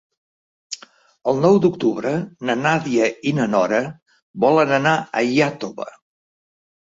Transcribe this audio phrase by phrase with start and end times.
[1.33, 2.13] El nou d'octubre
[2.51, 3.83] na Nàdia i na Nora
[4.47, 5.89] volen anar a Iàtova.